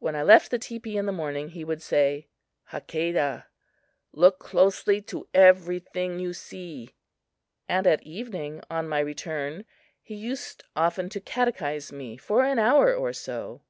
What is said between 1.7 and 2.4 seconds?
say: